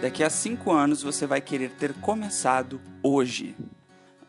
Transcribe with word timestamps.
daqui 0.00 0.22
a 0.22 0.30
cinco 0.30 0.72
anos 0.72 1.02
você 1.02 1.26
vai 1.26 1.40
querer 1.40 1.70
ter 1.70 1.94
começado 1.94 2.80
hoje? 3.02 3.56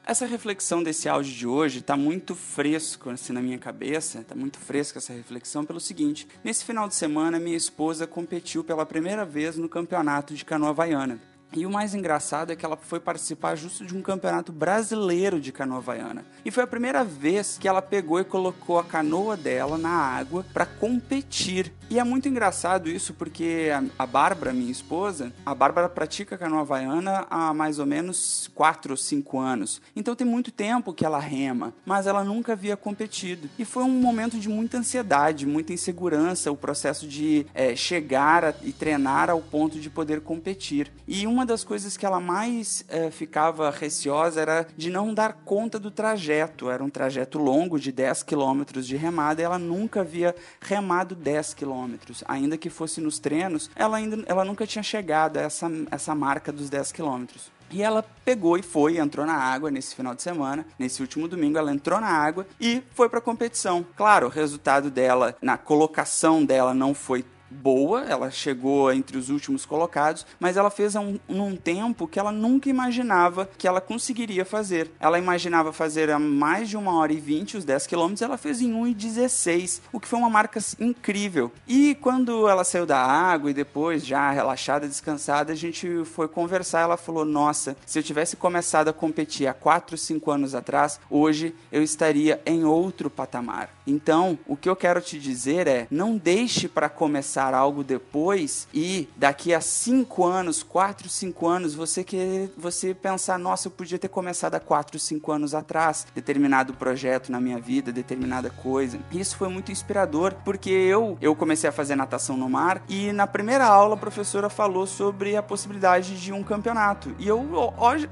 Essa 0.06 0.26
reflexão 0.26 0.82
desse 0.82 1.10
áudio 1.10 1.34
de 1.34 1.46
hoje 1.46 1.80
está 1.80 1.98
muito 1.98 2.34
fresco 2.34 3.10
assim, 3.10 3.34
na 3.34 3.42
minha 3.42 3.58
cabeça, 3.58 4.20
está 4.20 4.34
muito 4.34 4.58
fresca 4.58 5.00
essa 5.00 5.12
reflexão 5.12 5.66
pelo 5.66 5.80
seguinte: 5.82 6.28
nesse 6.44 6.64
final 6.64 6.88
de 6.88 6.96
semana, 6.96 7.40
minha 7.40 7.58
esposa 7.58 8.08
competiu 8.08 8.64
pela 8.64 8.86
primeira 8.86 9.26
vez 9.26 9.58
no 9.58 9.68
campeonato 9.68 10.34
de 10.34 10.46
canoa 10.46 10.70
havaiana. 10.70 11.20
E 11.54 11.66
o 11.66 11.72
mais 11.72 11.96
engraçado 11.96 12.52
é 12.52 12.56
que 12.56 12.66
ela 12.66 12.78
foi 12.78 13.00
participar 13.00 13.56
justo 13.56 13.86
de 13.86 13.96
um 13.96 14.02
campeonato 14.02 14.52
brasileiro 14.52 15.40
de 15.40 15.52
canoa 15.52 15.78
havaiana. 15.78 16.26
E 16.44 16.52
foi 16.52 16.64
a 16.64 16.68
primeira 16.68 17.04
vez 17.04 17.58
que 17.60 17.68
ela 17.68 17.82
pegou 17.82 18.20
e 18.20 18.24
colocou 18.24 18.78
a 18.78 18.84
canoa 18.84 19.36
dela 19.36 19.78
na 19.78 19.90
água 19.90 20.46
para 20.54 20.66
competir. 20.66 21.74
E 21.90 22.00
é 22.00 22.04
muito 22.04 22.28
engraçado 22.28 22.90
isso 22.90 23.14
porque 23.14 23.70
a 23.98 24.06
Bárbara, 24.06 24.52
minha 24.52 24.72
esposa, 24.72 25.32
a 25.46 25.56
Bárbara 25.56 25.88
pratica 25.88 26.38
canoa 26.38 26.62
havaiana 26.62 27.26
há 27.30 27.54
mais 27.54 27.80
ou 27.80 27.86
menos 27.86 28.52
4 28.54 28.92
ou 28.92 28.98
5 28.98 29.40
anos. 29.40 29.82
Então 29.96 30.16
tem 30.16 30.28
muito 30.28 30.52
tempo 30.52 30.94
que 30.94 31.06
ela 31.06 31.20
rema, 31.20 31.74
mas 31.86 32.06
ela 32.06 32.24
nunca 32.24 32.54
havia 32.54 32.76
competido. 32.76 33.50
E 33.58 33.64
foi 33.64 33.84
um 33.84 34.02
momento 34.02 34.38
de 34.38 34.50
muita 34.50 34.78
ansiedade, 34.78 35.46
muita 35.46 35.72
insegurança, 35.74 36.52
o 36.52 36.58
processo 36.58 37.08
de 37.08 37.46
é, 37.54 37.76
chegar 37.76 38.44
a, 38.44 38.54
e 38.62 38.74
treinar 38.74 39.30
ao 39.30 39.42
ponto 39.42 39.80
de 39.80 39.90
poder 39.90 40.22
competir. 40.22 40.92
E 41.08 41.26
uma 41.38 41.46
das 41.46 41.64
coisas 41.64 41.96
que 41.96 42.04
ela 42.04 42.20
mais 42.20 42.84
é, 42.90 43.12
ficava 43.12 43.70
receosa 43.70 44.42
era 44.42 44.68
de 44.76 44.90
não 44.90 45.14
dar 45.14 45.34
conta 45.34 45.78
do 45.78 45.92
trajeto. 45.92 46.68
Era 46.68 46.84
um 46.84 46.90
trajeto 46.90 47.38
longo 47.38 47.80
de 47.80 47.92
10 47.92 48.24
quilômetros 48.24 48.88
de 48.88 48.98
remada 48.98 49.40
e 49.40 49.46
ela 49.46 49.60
nunca 49.60 50.02
havia 50.02 50.36
remado 50.60 51.14
10 51.14 51.54
quilômetros. 51.54 52.24
Ainda 52.28 52.58
que 52.58 52.72
fosse 52.72 53.00
nos 53.00 53.20
treinos, 53.20 53.70
ela 53.76 53.98
ainda 53.98 54.24
ela 54.26 54.44
nunca 54.44 54.66
tinha 54.66 54.82
chegado 54.82 55.38
a 55.38 55.42
essa, 55.42 55.70
essa 55.92 56.16
marca 56.16 56.52
dos 56.52 56.72
10 56.72 56.92
quilômetros. 56.92 57.52
E 57.70 57.84
ela 57.84 58.04
pegou 58.26 58.58
e 58.58 58.64
foi, 58.64 58.98
entrou 58.98 59.24
na 59.24 59.36
água 59.36 59.70
nesse 59.70 59.94
final 59.94 60.16
de 60.16 60.24
semana, 60.24 60.66
nesse 60.80 61.02
último 61.02 61.28
domingo, 61.28 61.60
ela 61.60 61.72
entrou 61.72 62.02
na 62.02 62.08
água 62.08 62.48
e 62.60 62.82
foi 62.96 63.10
para 63.10 63.20
a 63.20 63.22
competição. 63.22 63.86
Claro, 63.96 64.26
o 64.26 64.30
resultado 64.32 64.90
dela, 64.90 65.36
na 65.40 65.56
colocação 65.56 66.44
dela, 66.44 66.74
não 66.74 66.96
foi 66.96 67.24
boa, 67.50 68.04
ela 68.04 68.30
chegou 68.30 68.92
entre 68.92 69.18
os 69.18 69.30
últimos 69.30 69.66
colocados, 69.66 70.26
mas 70.40 70.58
ela 70.58 70.70
fez 70.70 70.96
um, 70.96 71.18
num 71.28 71.56
tempo 71.56 72.08
que 72.08 72.20
ela 72.20 72.32
nunca 72.32 72.70
imaginava 72.70 73.50
que 73.58 73.68
ela 73.68 73.82
conseguiria 73.82 74.46
fazer. 74.46 74.92
Ela 75.00 75.20
imaginava 75.20 75.74
fazer 75.74 76.10
a 76.10 76.20
mais 76.20 76.70
de 76.70 76.78
uma 76.78 76.96
hora 76.96 77.14
e 77.14 77.20
vinte 77.20 77.58
os 77.58 77.66
10 77.66 77.88
quilômetros, 77.88 78.22
ela 78.22 78.38
fez 78.38 78.62
em 78.62 78.74
1 78.74 78.88
e 78.88 78.94
16, 78.94 79.82
o 79.92 80.00
que 80.00 80.08
foi 80.08 80.20
uma 80.20 80.30
marca 80.30 80.60
incrível. 80.80 81.52
E 81.68 81.96
quando 81.96 82.48
ela 82.48 82.64
saiu 82.64 82.86
da 82.86 83.00
água 83.00 83.50
e 83.50 83.54
depois, 83.54 84.06
já 84.06 84.32
relaxada, 84.32 84.88
descansada, 84.88 85.54
a 85.54 85.56
gente 85.56 86.04
foi 86.06 86.28
conversar. 86.28 86.82
Ela 86.82 86.98
falou: 86.98 87.26
Nossa, 87.26 87.78
se 87.86 88.00
eu 88.00 88.04
tivesse 88.04 88.36
começado 88.36 88.88
a 88.90 88.94
competir 88.94 89.48
há 89.48 89.54
4, 89.54 89.98
5 89.98 90.32
anos 90.32 90.56
atrás, 90.56 91.00
hoje 91.10 91.56
eu 91.72 91.82
estaria 91.82 92.42
em 92.46 92.64
outro 92.64 93.10
patamar. 93.10 93.70
Então, 93.86 94.38
o 94.46 94.58
que 94.58 94.70
eu 94.70 94.76
quero 94.76 95.02
te 95.02 95.20
dizer 95.20 95.68
é: 95.68 95.88
não 95.90 96.18
deixe 96.18 96.68
para 96.68 96.90
começar 96.90 97.37
começar 97.38 97.54
algo 97.54 97.84
depois 97.84 98.68
e 98.74 99.08
daqui 99.16 99.54
a 99.54 99.62
cinco 99.62 100.26
anos, 100.26 100.64
quatro, 100.64 101.08
cinco 101.08 101.48
anos, 101.48 101.76
você 101.76 102.04
querer, 102.04 102.52
você 102.58 102.96
pensar, 102.96 103.38
nossa, 103.38 103.68
eu 103.68 103.72
podia 103.72 104.00
ter 104.00 104.08
começado 104.08 104.56
há 104.56 104.60
quatro, 104.60 104.98
cinco 104.98 105.32
anos 105.32 105.54
atrás, 105.54 106.08
determinado 106.16 106.74
projeto 106.74 107.32
na 107.32 107.40
minha 107.40 107.60
vida, 107.60 107.92
determinada 107.92 108.50
coisa. 108.50 108.98
Isso 109.12 109.38
foi 109.38 109.50
muito 109.50 109.72
inspirador, 109.72 110.34
porque 110.44 110.72
eu, 110.72 111.16
eu 111.22 111.36
comecei 111.36 111.70
a 111.70 111.72
fazer 111.72 111.96
natação 111.96 112.36
no 112.36 112.50
mar 112.50 112.82
e 112.90 113.12
na 113.12 113.28
primeira 113.28 113.66
aula 113.66 113.94
a 113.94 113.98
professora 113.98 114.50
falou 114.50 114.88
sobre 114.88 115.38
a 115.38 115.44
possibilidade 115.44 116.20
de 116.20 116.34
um 116.34 116.42
campeonato. 116.42 117.14
E 117.20 117.28
eu, 117.28 117.46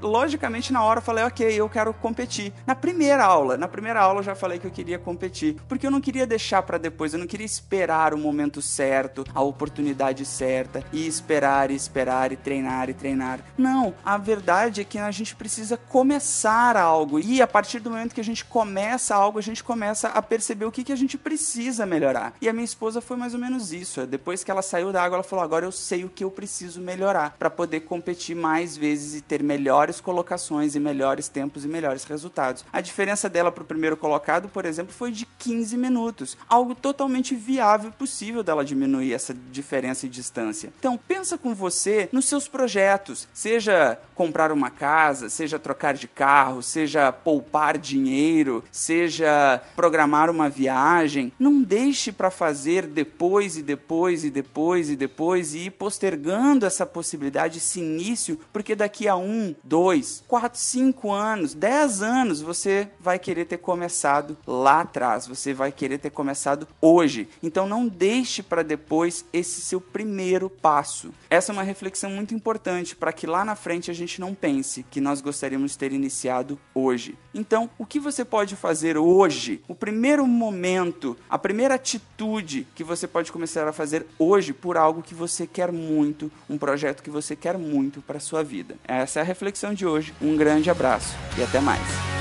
logicamente, 0.02 0.72
na 0.72 0.84
hora 0.84 1.00
falei, 1.00 1.24
ok, 1.24 1.52
eu 1.52 1.68
quero 1.68 1.92
competir. 1.92 2.52
Na 2.64 2.76
primeira 2.76 3.24
aula, 3.24 3.56
na 3.56 3.66
primeira 3.66 4.00
aula 4.00 4.20
eu 4.20 4.24
já 4.24 4.36
falei 4.36 4.60
que 4.60 4.68
eu 4.68 4.70
queria 4.70 5.00
competir, 5.00 5.56
porque 5.66 5.84
eu 5.84 5.90
não 5.90 6.00
queria 6.00 6.26
deixar 6.26 6.62
para 6.62 6.78
depois, 6.78 7.12
eu 7.12 7.18
não 7.18 7.26
queria 7.26 7.46
esperar 7.46 8.14
o 8.14 8.18
momento 8.18 8.62
certo 8.62 9.15
certo, 9.16 9.24
a 9.34 9.42
oportunidade 9.42 10.24
certa 10.24 10.84
e 10.92 11.06
esperar 11.06 11.70
e 11.70 11.74
esperar 11.74 12.32
e 12.32 12.36
treinar 12.36 12.90
e 12.90 12.94
treinar. 12.94 13.40
Não, 13.56 13.94
a 14.04 14.18
verdade 14.18 14.80
é 14.80 14.84
que 14.84 14.98
a 14.98 15.10
gente 15.10 15.34
precisa 15.34 15.76
começar 15.76 16.76
algo 16.76 17.18
e 17.18 17.40
a 17.40 17.46
partir 17.46 17.80
do 17.80 17.90
momento 17.90 18.14
que 18.14 18.20
a 18.20 18.24
gente 18.24 18.44
começa 18.44 19.14
algo, 19.14 19.38
a 19.38 19.42
gente 19.42 19.62
começa 19.62 20.08
a 20.08 20.20
perceber 20.20 20.64
o 20.64 20.72
que, 20.72 20.84
que 20.84 20.92
a 20.92 20.96
gente 20.96 21.16
precisa 21.16 21.86
melhorar. 21.86 22.34
E 22.40 22.48
a 22.48 22.52
minha 22.52 22.64
esposa 22.64 23.00
foi 23.00 23.16
mais 23.16 23.32
ou 23.32 23.40
menos 23.40 23.72
isso. 23.72 24.06
Depois 24.06 24.42
que 24.42 24.50
ela 24.50 24.62
saiu 24.62 24.92
da 24.92 25.02
água, 25.02 25.16
ela 25.16 25.24
falou: 25.24 25.44
agora 25.44 25.64
eu 25.64 25.72
sei 25.72 26.04
o 26.04 26.08
que 26.08 26.24
eu 26.24 26.30
preciso 26.30 26.80
melhorar 26.80 27.36
para 27.38 27.50
poder 27.50 27.80
competir 27.80 28.34
mais 28.34 28.76
vezes 28.76 29.14
e 29.14 29.20
ter 29.20 29.42
melhores 29.42 30.00
colocações 30.00 30.74
e 30.74 30.80
melhores 30.80 31.28
tempos 31.28 31.64
e 31.64 31.68
melhores 31.68 32.04
resultados. 32.04 32.64
A 32.72 32.80
diferença 32.80 33.28
dela 33.28 33.52
para 33.52 33.62
o 33.62 33.66
primeiro 33.66 33.96
colocado, 33.96 34.48
por 34.48 34.64
exemplo, 34.64 34.92
foi 34.92 35.12
de 35.12 35.26
15 35.38 35.76
minutos, 35.76 36.36
algo 36.48 36.74
totalmente 36.74 37.34
viável 37.34 37.90
e 37.90 37.92
possível 37.92 38.42
dela 38.42 38.64
diminuir 38.64 39.05
essa 39.12 39.34
diferença 39.34 40.06
e 40.06 40.08
distância. 40.08 40.72
Então, 40.78 40.96
pensa 40.96 41.38
com 41.38 41.54
você 41.54 42.08
nos 42.12 42.26
seus 42.26 42.48
projetos, 42.48 43.28
seja 43.32 43.98
comprar 44.14 44.50
uma 44.52 44.70
casa, 44.70 45.28
seja 45.28 45.58
trocar 45.58 45.94
de 45.94 46.08
carro, 46.08 46.62
seja 46.62 47.12
poupar 47.12 47.78
dinheiro, 47.78 48.64
seja 48.70 49.60
programar 49.74 50.30
uma 50.30 50.48
viagem. 50.48 51.32
Não 51.38 51.62
deixe 51.62 52.12
para 52.12 52.30
fazer 52.30 52.86
depois 52.86 53.56
e 53.56 53.62
depois 53.62 54.24
e 54.24 54.30
depois 54.30 54.88
e 54.90 54.96
depois 54.96 55.54
e 55.54 55.66
ir 55.66 55.70
postergando 55.70 56.64
essa 56.64 56.86
possibilidade, 56.86 57.58
esse 57.58 57.80
início, 57.80 58.38
porque 58.52 58.74
daqui 58.74 59.06
a 59.08 59.16
um, 59.16 59.54
dois, 59.62 60.24
quatro, 60.26 60.58
cinco 60.58 61.12
anos, 61.12 61.54
dez 61.54 62.02
anos 62.02 62.40
você 62.40 62.88
vai 63.00 63.18
querer 63.18 63.44
ter 63.44 63.58
começado 63.58 64.36
lá 64.46 64.80
atrás, 64.80 65.26
você 65.26 65.52
vai 65.52 65.70
querer 65.70 65.98
ter 65.98 66.10
começado 66.10 66.66
hoje. 66.80 67.28
Então 67.42 67.66
não 67.66 67.86
deixe 67.86 68.42
para 68.42 68.62
depois 68.62 68.95
depois 68.96 69.26
esse 69.30 69.60
seu 69.60 69.78
primeiro 69.78 70.48
passo. 70.48 71.12
Essa 71.28 71.52
é 71.52 71.54
uma 71.54 71.62
reflexão 71.62 72.08
muito 72.10 72.34
importante 72.34 72.96
para 72.96 73.12
que 73.12 73.26
lá 73.26 73.44
na 73.44 73.54
frente 73.54 73.90
a 73.90 73.94
gente 73.94 74.18
não 74.18 74.34
pense 74.34 74.86
que 74.90 75.02
nós 75.02 75.20
gostaríamos 75.20 75.72
de 75.72 75.78
ter 75.78 75.92
iniciado 75.92 76.58
hoje. 76.74 77.14
Então, 77.34 77.68
o 77.76 77.84
que 77.84 78.00
você 78.00 78.24
pode 78.24 78.56
fazer 78.56 78.96
hoje? 78.96 79.62
O 79.68 79.74
primeiro 79.74 80.26
momento, 80.26 81.14
a 81.28 81.38
primeira 81.38 81.74
atitude 81.74 82.66
que 82.74 82.82
você 82.82 83.06
pode 83.06 83.30
começar 83.30 83.68
a 83.68 83.72
fazer 83.72 84.06
hoje 84.18 84.54
por 84.54 84.78
algo 84.78 85.02
que 85.02 85.14
você 85.14 85.46
quer 85.46 85.70
muito, 85.70 86.32
um 86.48 86.56
projeto 86.56 87.02
que 87.02 87.10
você 87.10 87.36
quer 87.36 87.58
muito 87.58 88.00
para 88.00 88.18
sua 88.18 88.42
vida. 88.42 88.76
Essa 88.82 89.18
é 89.18 89.22
a 89.22 89.26
reflexão 89.26 89.74
de 89.74 89.84
hoje. 89.84 90.14
Um 90.22 90.36
grande 90.36 90.70
abraço 90.70 91.14
e 91.38 91.42
até 91.42 91.60
mais. 91.60 92.15